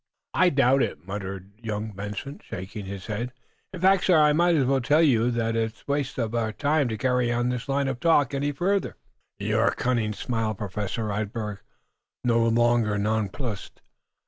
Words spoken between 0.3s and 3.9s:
"I doubt it," muttered young Benson, shaking his head. "In